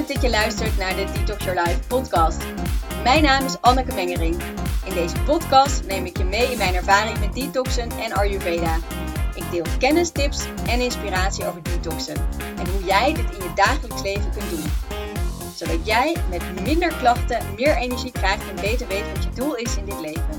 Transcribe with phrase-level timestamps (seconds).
[0.00, 2.38] Leuk dat je luistert naar de Detox Your Life podcast.
[3.02, 4.42] Mijn naam is Anneke Mengering.
[4.84, 8.76] In deze podcast neem ik je mee in mijn ervaring met detoxen en Ayurveda.
[9.34, 12.14] Ik deel kennis, tips en inspiratie over detoxen
[12.58, 14.64] en hoe jij dit in je dagelijks leven kunt doen.
[15.54, 19.76] Zodat jij met minder klachten meer energie krijgt en beter weet wat je doel is
[19.76, 20.36] in dit leven.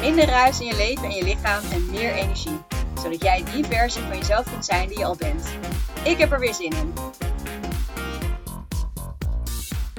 [0.00, 2.60] Minder ruis in je leven en je lichaam en meer energie.
[3.02, 5.44] Zodat jij die versie van jezelf kunt zijn die je al bent.
[6.02, 6.92] Ik heb er weer zin in.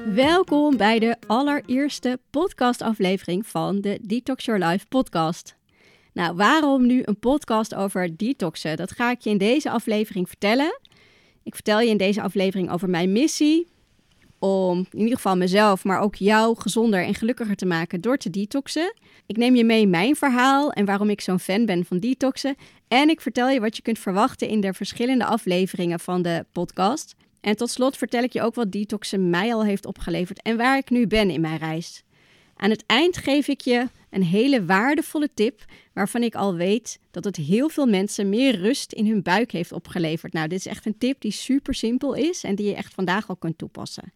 [0.06, 5.56] Welkom bij de allereerste podcastaflevering van de Detox Your Life podcast.
[6.14, 8.78] Nou, waarom nu een podcast over detoxen?
[8.78, 10.80] Dat ga ik je in deze aflevering vertellen.
[11.44, 13.68] Ik vertel je in deze aflevering over mijn missie
[14.40, 18.30] om in ieder geval mezelf, maar ook jou gezonder en gelukkiger te maken door te
[18.30, 18.94] detoxen.
[19.26, 22.56] Ik neem je mee in mijn verhaal en waarom ik zo'n fan ben van detoxen.
[22.88, 27.16] En ik vertel je wat je kunt verwachten in de verschillende afleveringen van de podcast.
[27.42, 30.78] En tot slot vertel ik je ook wat detoxen mij al heeft opgeleverd en waar
[30.78, 32.04] ik nu ben in mijn reis.
[32.56, 37.24] Aan het eind geef ik je een hele waardevolle tip waarvan ik al weet dat
[37.24, 40.34] het heel veel mensen meer rust in hun buik heeft opgeleverd.
[40.34, 43.30] Nou, dit is echt een tip die super simpel is en die je echt vandaag
[43.30, 44.14] al kunt toepassen.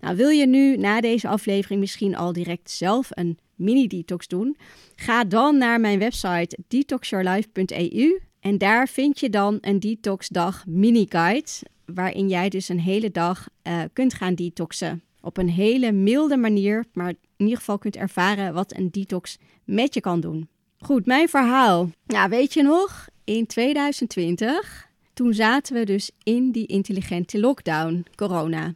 [0.00, 4.56] Nou, wil je nu na deze aflevering misschien al direct zelf een mini-detox doen?
[4.96, 11.50] Ga dan naar mijn website detoxyourlife.eu en daar vind je dan een detoxdag mini-guide
[11.84, 15.02] waarin jij dus een hele dag uh, kunt gaan detoxen.
[15.20, 19.94] Op een hele milde manier, maar in ieder geval kunt ervaren wat een detox met
[19.94, 20.48] je kan doen.
[20.78, 21.90] Goed, mijn verhaal.
[22.06, 23.08] Ja, weet je nog?
[23.24, 28.74] In 2020, toen zaten we dus in die intelligente lockdown, corona.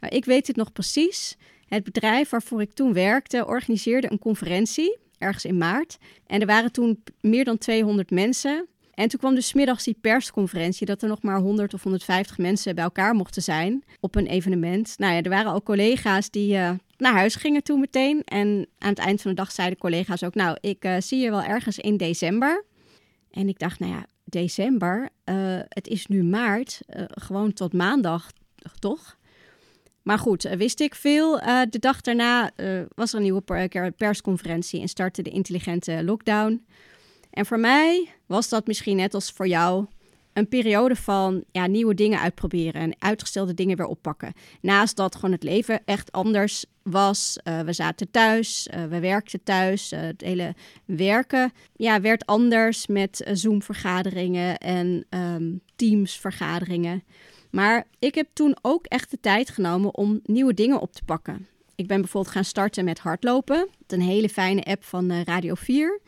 [0.00, 1.36] Nou, ik weet het nog precies.
[1.66, 5.98] Het bedrijf waarvoor ik toen werkte organiseerde een conferentie ergens in maart.
[6.26, 8.66] En er waren toen meer dan 200 mensen.
[9.02, 12.74] En toen kwam dus middags die persconferentie dat er nog maar 100 of 150 mensen
[12.74, 14.94] bij elkaar mochten zijn op een evenement.
[14.98, 18.22] Nou ja, er waren ook collega's die uh, naar huis gingen toen meteen.
[18.24, 21.30] En aan het eind van de dag zeiden collega's ook, nou, ik uh, zie je
[21.30, 22.64] wel ergens in december.
[23.30, 25.34] En ik dacht, nou ja, december, uh,
[25.68, 28.30] het is nu maart, gewoon tot maandag,
[28.78, 29.16] toch?
[30.02, 31.38] Maar goed, wist ik veel.
[31.70, 32.50] de dag daarna
[32.94, 36.64] was er een nieuwe persconferentie en startte de intelligente lockdown.
[37.32, 39.86] En voor mij was dat misschien net als voor jou
[40.32, 44.32] een periode van ja, nieuwe dingen uitproberen en uitgestelde dingen weer oppakken.
[44.60, 47.38] Naast dat gewoon het leven echt anders was.
[47.44, 49.92] Uh, we zaten thuis, uh, we werkten thuis.
[49.92, 50.54] Uh, het hele
[50.84, 57.04] werken ja, werd anders met Zoom-vergaderingen en um, Teams-vergaderingen.
[57.50, 61.46] Maar ik heb toen ook echt de tijd genomen om nieuwe dingen op te pakken.
[61.74, 63.68] Ik ben bijvoorbeeld gaan starten met hardlopen.
[63.86, 66.00] Een hele fijne app van Radio 4.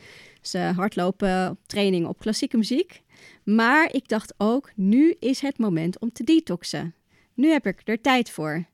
[0.47, 3.03] Ze hardlopen training op klassieke muziek.
[3.44, 6.94] Maar ik dacht ook, nu is het moment om te detoxen.
[7.34, 8.65] Nu heb ik er tijd voor.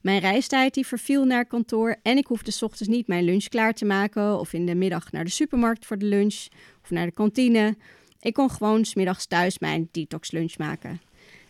[0.00, 3.74] Mijn reistijd die verviel naar kantoor en ik hoefde s ochtends niet mijn lunch klaar
[3.74, 6.46] te maken of in de middag naar de supermarkt voor de lunch
[6.82, 7.76] of naar de kantine.
[8.20, 11.00] Ik kon gewoon smiddags thuis mijn detox lunch maken.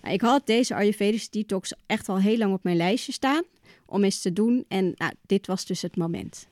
[0.02, 3.42] Nou, ik had deze Ayurvedische detox echt al heel lang op mijn lijstje staan
[3.86, 6.48] om eens te doen en nou, dit was dus het moment.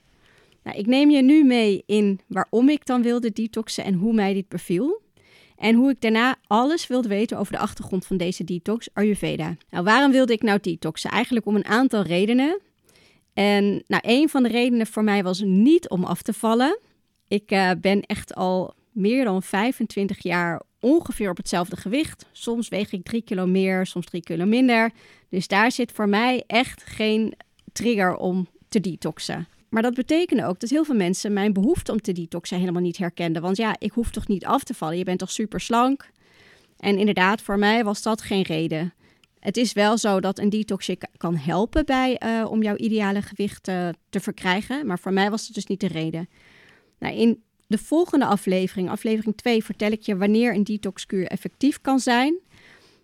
[0.68, 4.34] Nou, ik neem je nu mee in waarom ik dan wilde detoxen en hoe mij
[4.34, 5.02] dit beviel.
[5.56, 9.56] En hoe ik daarna alles wilde weten over de achtergrond van deze detox, Ayurveda.
[9.70, 11.10] Nou, waarom wilde ik nou detoxen?
[11.10, 12.60] Eigenlijk om een aantal redenen.
[13.32, 16.78] En nou, een van de redenen voor mij was niet om af te vallen.
[17.28, 22.26] Ik uh, ben echt al meer dan 25 jaar ongeveer op hetzelfde gewicht.
[22.32, 24.90] Soms weeg ik drie kilo meer, soms drie kilo minder.
[25.28, 27.34] Dus daar zit voor mij echt geen
[27.72, 29.48] trigger om te detoxen.
[29.68, 32.96] Maar dat betekende ook dat heel veel mensen mijn behoefte om te detoxen helemaal niet
[32.96, 33.42] herkenden.
[33.42, 34.98] Want ja, ik hoef toch niet af te vallen.
[34.98, 36.10] Je bent toch super slank?
[36.78, 38.94] En inderdaad, voor mij was dat geen reden.
[39.40, 43.22] Het is wel zo dat een detox je kan helpen bij, uh, om jouw ideale
[43.22, 44.86] gewicht uh, te verkrijgen.
[44.86, 46.28] Maar voor mij was het dus niet de reden.
[46.98, 52.00] Nou, in de volgende aflevering, aflevering 2, vertel ik je wanneer een detoxkuur effectief kan
[52.00, 52.38] zijn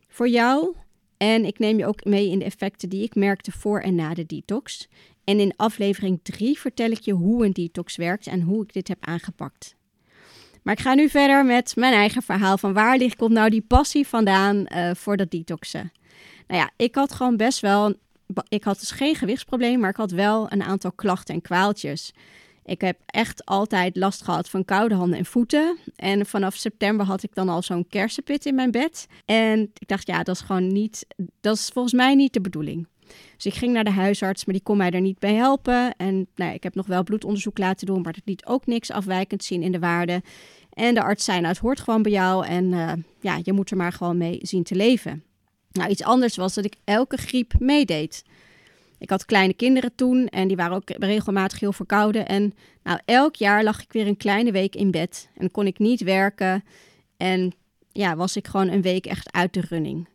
[0.09, 0.75] voor jou.
[1.17, 4.15] En ik neem je ook mee in de effecten die ik merkte voor en na
[4.15, 4.89] de detox.
[5.25, 8.89] En in aflevering 3 vertel ik je hoe een detox werkt en hoe ik dit
[8.89, 9.75] heb aangepakt.
[10.63, 13.65] Maar ik ga nu verder met mijn eigen verhaal van waar ligt komt nou die
[13.69, 15.93] passie vandaan uh, voor dat detoxen.
[16.47, 17.95] Nou ja, ik had gewoon best wel,
[18.49, 22.13] ik had dus geen gewichtsprobleem, maar ik had wel een aantal klachten en kwaaltjes.
[22.65, 25.79] Ik heb echt altijd last gehad van koude handen en voeten.
[25.97, 29.07] En vanaf september had ik dan al zo'n kersenpit in mijn bed.
[29.25, 31.07] En ik dacht, ja, dat is gewoon niet,
[31.41, 32.87] dat is volgens mij niet de bedoeling.
[33.35, 35.97] Dus ik ging naar de huisarts, maar die kon mij er niet bij helpen.
[35.97, 39.45] En nou, ik heb nog wel bloedonderzoek laten doen, maar dat liet ook niks afwijkend
[39.45, 40.23] zien in de waarde.
[40.73, 43.71] En de arts zei, nou, het hoort gewoon bij jou en uh, ja, je moet
[43.71, 45.23] er maar gewoon mee zien te leven.
[45.73, 48.25] Nou, iets anders was dat ik elke griep meedeed.
[48.99, 52.27] Ik had kleine kinderen toen en die waren ook regelmatig heel verkouden.
[52.27, 55.79] En nou, elk jaar lag ik weer een kleine week in bed en kon ik
[55.79, 56.65] niet werken.
[57.17, 57.53] En
[57.93, 60.09] ja, was ik gewoon een week echt uit de running.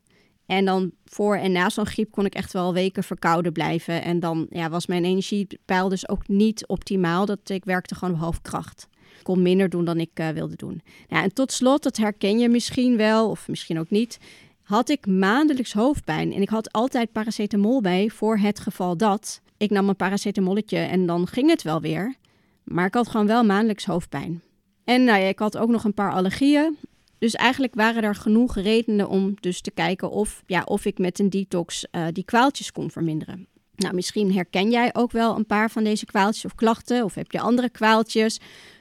[0.49, 4.03] En dan voor en na zo'n griep kon ik echt wel weken verkouden blijven.
[4.03, 7.25] En dan ja, was mijn energiepeil dus ook niet optimaal.
[7.25, 8.87] Dat ik werkte gewoon op half kracht.
[9.17, 10.81] Ik kon minder doen dan ik uh, wilde doen.
[11.07, 14.17] En tot slot, dat herken je misschien wel, of misschien ook niet,
[14.61, 16.33] had ik maandelijks hoofdpijn.
[16.33, 19.41] En ik had altijd paracetamol bij voor het geval dat.
[19.57, 22.15] Ik nam een paracetamolletje en dan ging het wel weer.
[22.63, 24.41] Maar ik had gewoon wel maandelijks hoofdpijn.
[24.83, 26.77] En nou ja, ik had ook nog een paar allergieën.
[27.19, 31.19] Dus eigenlijk waren er genoeg redenen om dus te kijken of, ja, of ik met
[31.19, 33.47] een detox uh, die kwaaltjes kon verminderen.
[33.75, 37.03] Nou, misschien herken jij ook wel een paar van deze kwaaltjes of klachten.
[37.03, 38.39] Of heb je andere kwaaltjes,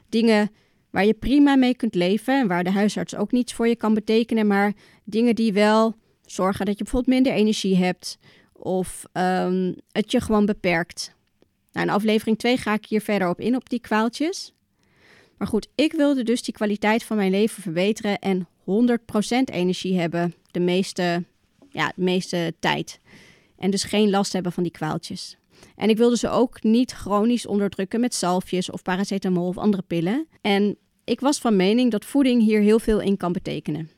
[0.09, 0.51] dingen
[0.91, 3.95] waar je prima mee kunt leven en waar de huisarts ook niets voor je kan
[3.95, 4.73] betekenen, maar
[5.05, 5.95] dingen die wel
[6.27, 8.19] zorgen dat je bijvoorbeeld minder energie hebt
[8.53, 11.17] of um, het je gewoon beperkt.
[11.73, 14.53] Nou, in aflevering 2 ga ik hier verder op in, op die kwaaltjes.
[15.39, 18.65] Maar goed, ik wilde dus die kwaliteit van mijn leven verbeteren en 100%
[19.45, 21.25] energie hebben de meeste,
[21.71, 23.01] ja, de meeste tijd.
[23.59, 25.37] En dus geen last hebben van die kwaaltjes.
[25.77, 30.29] En ik wilde ze ook niet chronisch onderdrukken met zalfjes of paracetamol of andere pillen.
[30.41, 33.91] En ik was van mening dat voeding hier heel veel in kan betekenen.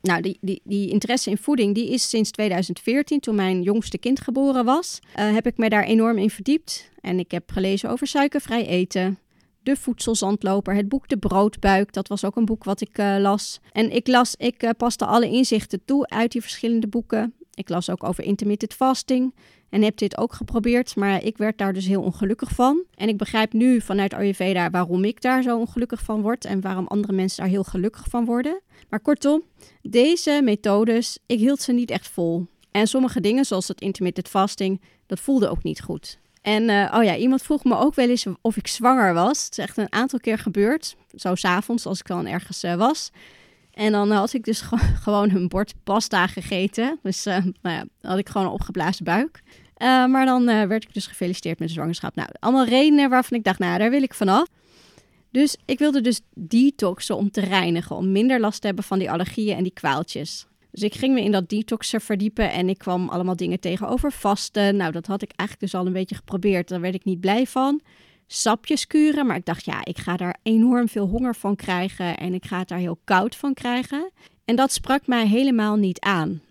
[0.00, 4.20] Nou, die, die, die interesse in voeding die is sinds 2014, toen mijn jongste kind
[4.20, 6.90] geboren was, uh, heb ik me daar enorm in verdiept.
[7.00, 9.18] En ik heb gelezen over suikervrij eten,
[9.64, 11.92] de voedselzandloper, het boek De Broodbuik.
[11.92, 13.60] Dat was ook een boek wat ik uh, las.
[13.72, 17.34] En ik las, ik uh, paste alle inzichten toe uit die verschillende boeken.
[17.54, 19.34] Ik las ook over intermittent fasting
[19.68, 22.84] en heb dit ook geprobeerd, maar ik werd daar dus heel ongelukkig van.
[22.94, 26.86] En ik begrijp nu vanuit Ayurveda waarom ik daar zo ongelukkig van word en waarom
[26.86, 28.60] andere mensen daar heel gelukkig van worden.
[28.88, 29.42] Maar kortom,
[29.82, 32.46] deze methodes, ik hield ze niet echt vol.
[32.70, 36.18] En sommige dingen, zoals het intermittent fasting, dat voelde ook niet goed.
[36.44, 39.44] En uh, oh ja, iemand vroeg me ook wel eens of ik zwanger was.
[39.44, 40.96] Het is echt een aantal keer gebeurd.
[41.14, 43.10] Zo s'avonds, als ik dan ergens uh, was.
[43.72, 44.60] En dan had ik dus
[45.04, 46.98] gewoon een bord pasta gegeten.
[47.02, 49.42] Dus nou ja, had ik gewoon een opgeblazen buik.
[49.78, 52.14] maar dan werd ik dus gefeliciteerd met de zwangerschap.
[52.14, 54.46] Nou, allemaal redenen waarvan ik dacht, nou, daar wil ik vanaf.
[55.30, 59.10] Dus ik wilde dus detoxen om te reinigen, om minder last te hebben van die
[59.10, 60.46] allergieën en die kwaaltjes.
[60.74, 64.12] Dus ik ging me in dat detoxen verdiepen en ik kwam allemaal dingen tegen over
[64.12, 64.76] vasten.
[64.76, 66.68] Nou, dat had ik eigenlijk dus al een beetje geprobeerd.
[66.68, 67.80] Daar werd ik niet blij van.
[68.26, 72.34] Sapjes kuren, maar ik dacht, ja, ik ga daar enorm veel honger van krijgen en
[72.34, 74.10] ik ga het daar heel koud van krijgen.
[74.44, 76.42] En dat sprak mij helemaal niet aan.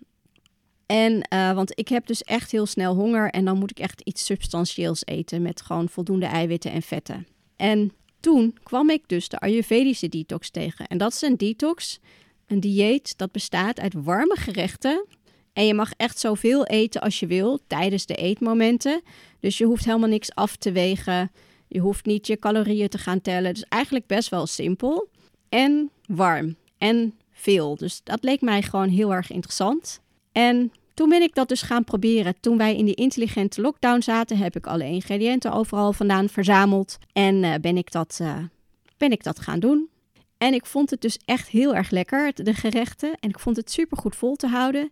[0.86, 4.00] En, uh, want ik heb dus echt heel snel honger en dan moet ik echt
[4.00, 7.26] iets substantieels eten met gewoon voldoende eiwitten en vetten.
[7.56, 10.86] En toen kwam ik dus de Ayurvedische detox tegen.
[10.86, 12.00] En dat is een detox
[12.46, 15.06] een dieet dat bestaat uit warme gerechten.
[15.52, 19.02] En je mag echt zoveel eten als je wil tijdens de eetmomenten.
[19.40, 21.30] Dus je hoeft helemaal niks af te wegen.
[21.68, 23.54] Je hoeft niet je calorieën te gaan tellen.
[23.54, 25.08] Dus eigenlijk best wel simpel.
[25.48, 26.56] En warm.
[26.78, 27.76] En veel.
[27.76, 30.00] Dus dat leek mij gewoon heel erg interessant.
[30.32, 32.34] En toen ben ik dat dus gaan proberen.
[32.40, 36.98] Toen wij in die intelligente lockdown zaten, heb ik alle ingrediënten overal vandaan verzameld.
[37.12, 38.36] En uh, ben, ik dat, uh,
[38.96, 39.88] ben ik dat gaan doen.
[40.44, 43.16] En ik vond het dus echt heel erg lekker, de gerechten.
[43.20, 44.90] En ik vond het super goed vol te houden.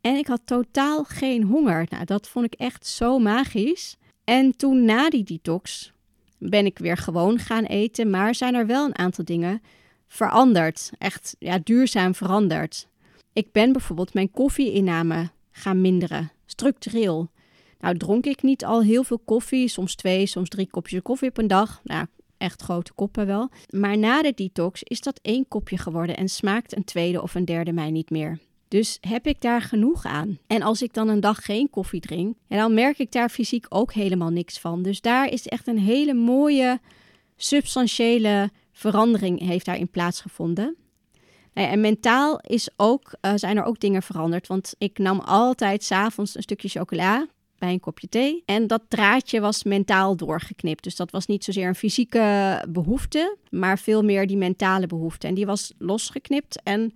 [0.00, 1.86] En ik had totaal geen honger.
[1.88, 3.96] Nou, dat vond ik echt zo magisch.
[4.24, 5.92] En toen na die detox
[6.38, 8.10] ben ik weer gewoon gaan eten.
[8.10, 9.62] Maar zijn er wel een aantal dingen
[10.06, 10.90] veranderd.
[10.98, 12.88] Echt ja, duurzaam veranderd.
[13.32, 16.30] Ik ben bijvoorbeeld mijn koffieinname gaan minderen.
[16.46, 17.30] Structureel.
[17.80, 19.68] Nou, dronk ik niet al heel veel koffie.
[19.68, 21.80] Soms twee, soms drie kopjes koffie op een dag.
[21.82, 22.06] Nou,
[22.44, 23.50] echt grote koppen wel.
[23.70, 27.44] Maar na de detox is dat één kopje geworden en smaakt een tweede of een
[27.44, 28.38] derde mij niet meer.
[28.68, 30.38] Dus heb ik daar genoeg aan?
[30.46, 33.92] En als ik dan een dag geen koffie drink, dan merk ik daar fysiek ook
[33.92, 34.82] helemaal niks van.
[34.82, 36.80] Dus daar is echt een hele mooie,
[37.36, 40.76] substantiële verandering heeft daarin plaatsgevonden.
[41.52, 44.46] Nou en mentaal is ook, uh, zijn er ook dingen veranderd.
[44.46, 47.26] Want ik nam altijd s'avonds een stukje chocola
[47.58, 48.42] bij een kopje thee.
[48.46, 50.84] En dat draadje was mentaal doorgeknipt.
[50.84, 55.26] Dus dat was niet zozeer een fysieke behoefte, maar veel meer die mentale behoefte.
[55.26, 56.62] En die was losgeknipt.
[56.62, 56.92] En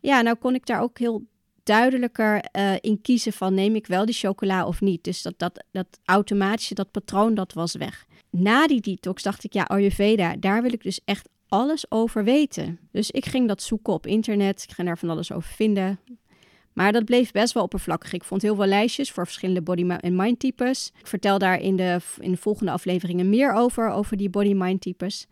[0.00, 1.26] ja, nou kon ik daar ook heel
[1.62, 5.04] duidelijker uh, in kiezen van neem ik wel die chocola of niet.
[5.04, 8.06] Dus dat, dat, dat automatische, dat patroon, dat was weg.
[8.30, 12.78] Na die detox dacht ik, ja, Ayurveda, daar wil ik dus echt alles over weten.
[12.92, 14.62] Dus ik ging dat zoeken op internet.
[14.62, 16.00] Ik ging daar van alles over vinden.
[16.72, 18.12] Maar dat bleef best wel oppervlakkig.
[18.12, 20.92] Ik vond heel veel lijstjes voor verschillende body- en mind types.
[20.98, 25.26] Ik vertel daar in de, in de volgende afleveringen meer over, over die body-mind types.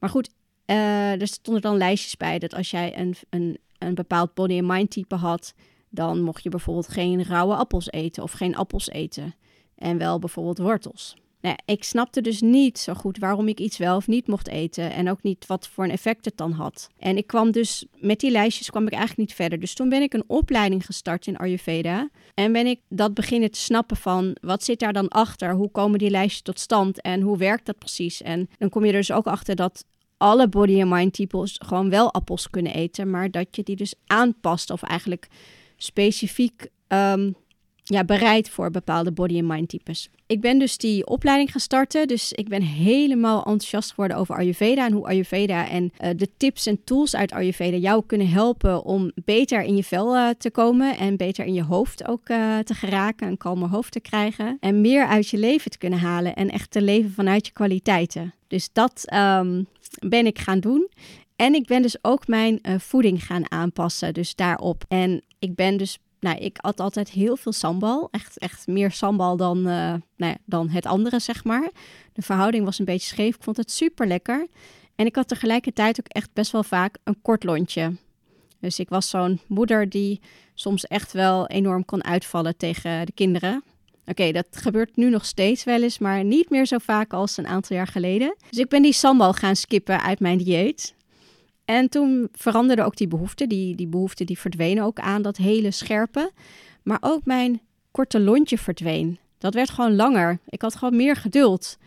[0.00, 0.30] Maar goed,
[0.66, 4.66] uh, er stonden dan lijstjes bij dat als jij een, een, een bepaald body- en
[4.66, 5.54] mind type had,
[5.88, 9.34] dan mocht je bijvoorbeeld geen rauwe appels eten of geen appels eten.
[9.74, 11.16] en wel bijvoorbeeld wortels.
[11.46, 14.92] Nou, ik snapte dus niet zo goed waarom ik iets wel of niet mocht eten.
[14.92, 16.88] En ook niet wat voor een effect het dan had.
[16.98, 19.60] En ik kwam dus met die lijstjes kwam ik eigenlijk niet verder.
[19.60, 22.08] Dus toen ben ik een opleiding gestart in Ayurveda.
[22.34, 25.54] En ben ik dat beginnen te snappen van wat zit daar dan achter?
[25.54, 27.00] Hoe komen die lijstjes tot stand?
[27.00, 28.22] En hoe werkt dat precies?
[28.22, 29.84] En dan kom je er dus ook achter dat
[30.16, 33.10] alle body and mind types gewoon wel appels kunnen eten.
[33.10, 35.28] Maar dat je die dus aanpast of eigenlijk
[35.76, 37.36] specifiek um,
[37.88, 40.08] ja, bereid voor bepaalde body and mind types.
[40.26, 42.08] Ik ben dus die opleiding gaan starten.
[42.08, 46.66] Dus ik ben helemaal enthousiast geworden over Ayurveda en hoe Ayurveda en uh, de tips
[46.66, 50.96] en tools uit Ayurveda jou kunnen helpen om beter in je vel uh, te komen
[50.96, 54.80] en beter in je hoofd ook uh, te geraken, een kalmer hoofd te krijgen en
[54.80, 58.34] meer uit je leven te kunnen halen en echt te leven vanuit je kwaliteiten.
[58.48, 59.66] Dus dat um,
[60.08, 60.88] ben ik gaan doen.
[61.36, 64.84] En ik ben dus ook mijn voeding gaan aanpassen, dus daarop.
[64.88, 68.08] En ik ben dus nou, ik at altijd heel veel sambal.
[68.10, 71.70] Echt, echt meer sambal dan, uh, nou dan het andere, zeg maar.
[72.12, 73.34] De verhouding was een beetje scheef.
[73.34, 74.46] Ik vond het super lekker.
[74.94, 77.96] En ik had tegelijkertijd ook echt best wel vaak een kort lontje.
[78.60, 80.20] Dus ik was zo'n moeder die
[80.54, 83.62] soms echt wel enorm kon uitvallen tegen de kinderen.
[84.06, 87.46] Oké, dat gebeurt nu nog steeds wel eens, maar niet meer zo vaak als een
[87.46, 88.36] aantal jaar geleden.
[88.50, 90.94] Dus ik ben die sambal gaan skippen uit mijn dieet.
[91.66, 93.46] En toen veranderde ook die behoefte.
[93.46, 96.30] Die, die behoefte die verdween ook aan dat hele scherpe.
[96.82, 99.18] Maar ook mijn korte lontje verdween.
[99.38, 100.38] Dat werd gewoon langer.
[100.48, 101.78] Ik had gewoon meer geduld.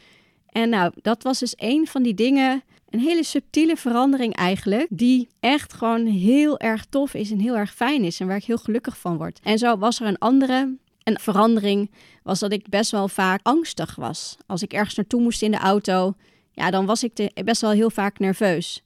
[0.50, 5.28] En nou, dat was dus een van die dingen, een hele subtiele verandering eigenlijk, die
[5.40, 8.58] echt gewoon heel erg tof is en heel erg fijn is en waar ik heel
[8.58, 9.40] gelukkig van word.
[9.44, 11.92] En zo was er een andere, een verandering,
[12.24, 14.38] was dat ik best wel vaak angstig was.
[14.46, 16.14] Als ik ergens naartoe moest in de auto,
[16.52, 18.84] ja, dan was ik best wel heel vaak nerveus.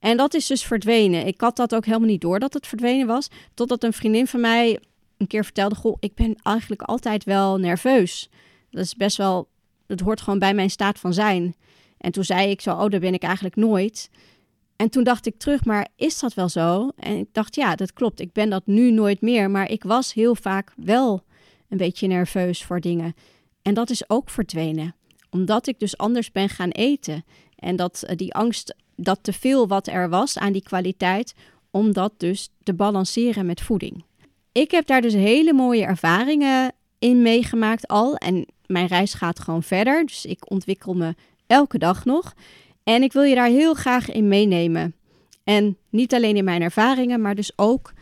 [0.00, 1.26] En dat is dus verdwenen.
[1.26, 3.28] Ik had dat ook helemaal niet door dat het verdwenen was.
[3.54, 4.80] Totdat een vriendin van mij
[5.16, 8.28] een keer vertelde: Goh, ik ben eigenlijk altijd wel nerveus.
[8.70, 9.48] Dat is best wel,
[9.86, 11.54] dat hoort gewoon bij mijn staat van zijn.
[11.98, 14.10] En toen zei ik zo: Oh, daar ben ik eigenlijk nooit.
[14.80, 16.90] En toen dacht ik terug, maar is dat wel zo?
[16.96, 18.20] En ik dacht, ja, dat klopt.
[18.20, 19.50] Ik ben dat nu nooit meer.
[19.50, 21.24] Maar ik was heel vaak wel
[21.68, 23.14] een beetje nerveus voor dingen.
[23.62, 24.94] En dat is ook verdwenen.
[25.30, 27.24] Omdat ik dus anders ben gaan eten.
[27.56, 31.34] En dat eh, die angst dat te veel wat er was aan die kwaliteit,
[31.70, 34.04] om dat dus te balanceren met voeding.
[34.52, 38.16] Ik heb daar dus hele mooie ervaringen in meegemaakt al.
[38.16, 40.06] En mijn reis gaat gewoon verder.
[40.06, 41.14] Dus ik ontwikkel me
[41.46, 42.34] elke dag nog.
[42.84, 44.94] En ik wil je daar heel graag in meenemen.
[45.44, 47.92] En niet alleen in mijn ervaringen, maar dus ook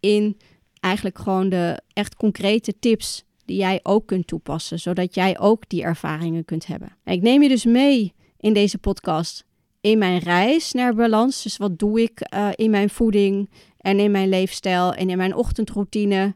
[0.00, 0.36] in
[0.80, 5.82] eigenlijk gewoon de echt concrete tips die jij ook kunt toepassen, zodat jij ook die
[5.82, 6.96] ervaringen kunt hebben.
[7.04, 9.44] Ik neem je dus mee in deze podcast
[9.86, 11.42] in mijn reis naar balans.
[11.42, 15.34] Dus wat doe ik uh, in mijn voeding en in mijn leefstijl en in mijn
[15.34, 16.34] ochtendroutine.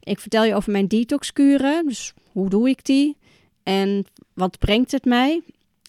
[0.00, 1.86] Ik vertel je over mijn detoxkuren.
[1.86, 3.16] Dus hoe doe ik die?
[3.62, 5.42] En wat brengt het mij?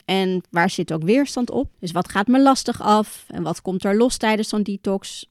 [0.06, 1.70] En waar zit ook weerstand op?
[1.80, 3.26] Dus wat gaat me lastig af?
[3.28, 5.28] En wat komt er los tijdens zo'n detox?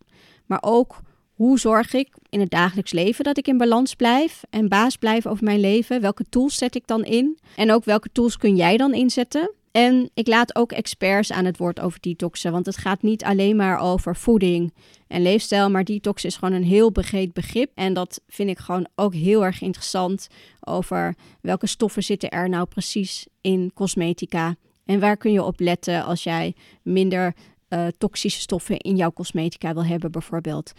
[0.46, 1.00] Maar ook
[1.34, 5.26] hoe zorg ik in het dagelijks leven dat ik in balans blijf en baas blijf
[5.26, 6.00] over mijn leven?
[6.00, 7.38] Welke tools zet ik dan in?
[7.56, 9.52] En ook welke tools kun jij dan inzetten?
[9.70, 13.56] En ik laat ook experts aan het woord over detoxen, want het gaat niet alleen
[13.56, 14.74] maar over voeding
[15.06, 17.70] en leefstijl, maar detox is gewoon een heel breed begrip.
[17.74, 20.28] En dat vind ik gewoon ook heel erg interessant
[20.60, 24.56] over welke stoffen zitten er nou precies in cosmetica.
[24.84, 27.34] En waar kun je op letten als jij minder
[27.68, 30.72] uh, toxische stoffen in jouw cosmetica wil hebben, bijvoorbeeld.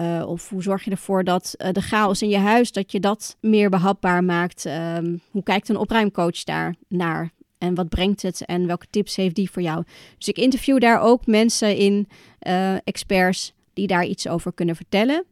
[0.00, 3.00] Uh, of hoe zorg je ervoor dat uh, de chaos in je huis, dat je
[3.00, 4.64] dat meer behapbaar maakt?
[4.64, 7.30] Um, hoe kijkt een opruimcoach daar naar?
[7.58, 9.84] En wat brengt het en welke tips heeft die voor jou?
[10.18, 12.08] Dus ik interview daar ook mensen in,
[12.46, 15.24] uh, experts, die daar iets over kunnen vertellen.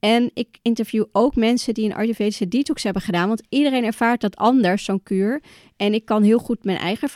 [0.00, 3.28] En ik interview ook mensen die een Ayurvedische detox hebben gedaan.
[3.28, 5.42] Want iedereen ervaart dat anders, zo'n kuur.
[5.76, 7.08] En ik kan heel goed mijn eigen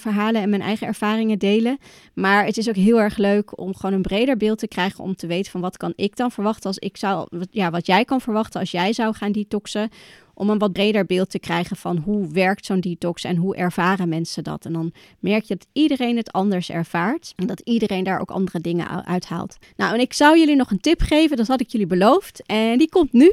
[0.00, 1.78] verhalen en mijn eigen ervaringen delen.
[2.14, 5.04] Maar het is ook heel erg leuk om gewoon een breder beeld te krijgen.
[5.04, 7.28] Om te weten van wat kan ik dan verwachten als ik zou...
[7.50, 9.90] Ja, wat jij kan verwachten als jij zou gaan detoxen
[10.38, 14.08] om een wat breder beeld te krijgen van hoe werkt zo'n detox en hoe ervaren
[14.08, 14.64] mensen dat.
[14.64, 18.60] En dan merk je dat iedereen het anders ervaart en dat iedereen daar ook andere
[18.60, 19.56] dingen uithaalt.
[19.76, 22.42] Nou, en ik zou jullie nog een tip geven, dat had ik jullie beloofd.
[22.46, 23.32] En die komt nu.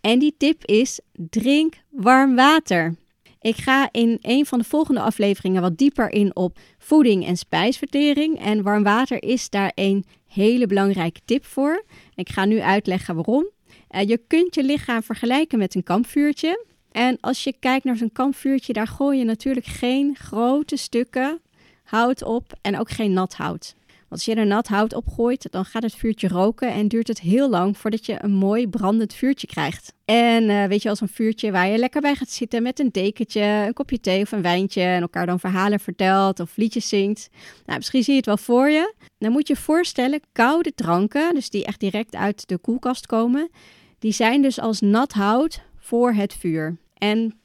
[0.00, 2.94] En die tip is: drink warm water.
[3.40, 8.40] Ik ga in een van de volgende afleveringen wat dieper in op voeding en spijsvertering.
[8.40, 11.84] En warm water is daar een hele belangrijke tip voor.
[12.14, 13.46] Ik ga nu uitleggen waarom.
[13.94, 16.64] Uh, je kunt je lichaam vergelijken met een kampvuurtje.
[16.92, 21.40] En als je kijkt naar zo'n kampvuurtje, daar gooi je natuurlijk geen grote stukken
[21.82, 23.74] hout op en ook geen nat hout.
[24.08, 27.50] als je er nat hout opgooit, dan gaat het vuurtje roken en duurt het heel
[27.50, 29.94] lang voordat je een mooi brandend vuurtje krijgt.
[30.04, 32.88] En uh, weet je, als een vuurtje waar je lekker bij gaat zitten met een
[32.90, 37.28] dekentje, een kopje thee of een wijntje en elkaar dan verhalen vertelt of liedjes zingt.
[37.66, 38.94] Nou, misschien zie je het wel voor je.
[39.18, 43.50] Dan moet je voorstellen, koude dranken, dus die echt direct uit de koelkast komen,
[44.02, 46.76] die zijn dus als nat hout voor het vuur.
[46.94, 47.38] En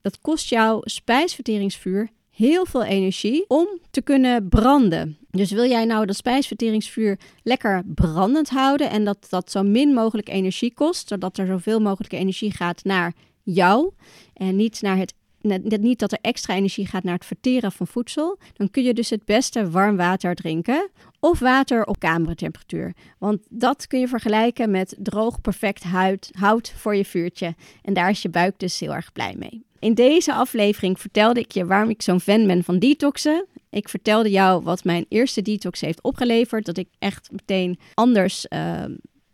[0.00, 5.16] dat kost jouw spijsverteringsvuur heel veel energie om te kunnen branden.
[5.30, 10.28] Dus wil jij nou dat spijsverteringsvuur lekker brandend houden en dat dat zo min mogelijk
[10.28, 13.92] energie kost, zodat er zoveel mogelijk energie gaat naar jou
[14.34, 17.86] en niet naar het net niet dat er extra energie gaat naar het verteren van
[17.86, 22.94] voedsel, dan kun je dus het beste warm water drinken of water op kamertemperatuur.
[23.18, 27.54] Want dat kun je vergelijken met droog perfect hout, hout voor je vuurtje.
[27.82, 29.64] En daar is je buik dus heel erg blij mee.
[29.78, 33.46] In deze aflevering vertelde ik je waarom ik zo'n fan ben van detoxen.
[33.70, 36.66] Ik vertelde jou wat mijn eerste detox heeft opgeleverd.
[36.66, 38.84] Dat ik echt meteen anders uh,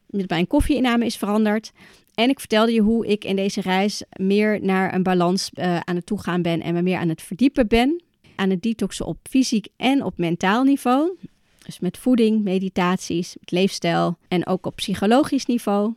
[0.07, 1.73] met mijn koffieinname is veranderd.
[2.21, 5.97] En ik vertelde je hoe ik in deze reis meer naar een balans uh, aan
[5.97, 8.03] het toegaan ben en me meer aan het verdiepen ben.
[8.37, 11.17] Aan het detoxen op fysiek en op mentaal niveau.
[11.65, 15.95] Dus met voeding, meditaties, met leefstijl en ook op psychologisch niveau.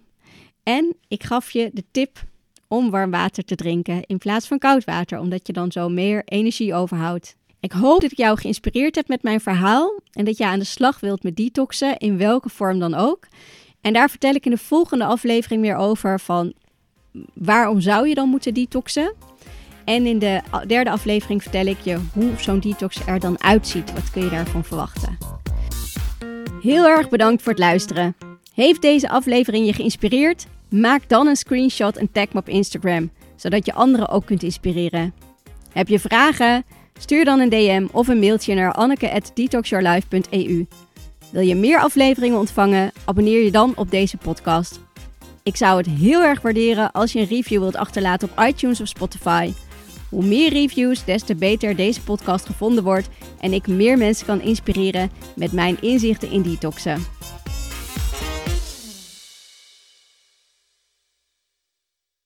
[0.63, 2.23] En ik gaf je de tip
[2.67, 6.21] om warm water te drinken in plaats van koud water, omdat je dan zo meer
[6.25, 7.35] energie overhoudt.
[7.59, 10.65] Ik hoop dat ik jou geïnspireerd heb met mijn verhaal en dat je aan de
[10.65, 13.27] slag wilt met detoxen, in welke vorm dan ook.
[13.83, 16.53] En daar vertel ik in de volgende aflevering meer over van
[17.33, 19.13] waarom zou je dan moeten detoxen?
[19.85, 23.93] En in de derde aflevering vertel ik je hoe zo'n detox er dan uitziet.
[23.93, 25.17] Wat kun je daarvan verwachten?
[26.61, 28.15] Heel erg bedankt voor het luisteren.
[28.53, 30.47] Heeft deze aflevering je geïnspireerd?
[30.69, 35.13] Maak dan een screenshot en tag me op Instagram, zodat je anderen ook kunt inspireren.
[35.71, 36.65] Heb je vragen?
[36.99, 40.67] Stuur dan een DM of een mailtje naar anneke.detoxyourlife.eu.
[41.33, 42.91] Wil je meer afleveringen ontvangen?
[43.05, 44.79] Abonneer je dan op deze podcast.
[45.43, 48.87] Ik zou het heel erg waarderen als je een review wilt achterlaten op iTunes of
[48.87, 49.53] Spotify.
[50.09, 54.41] Hoe meer reviews, des te beter deze podcast gevonden wordt en ik meer mensen kan
[54.41, 57.05] inspireren met mijn inzichten in detoxen.